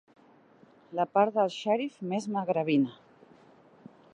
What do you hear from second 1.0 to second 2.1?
part del xèrif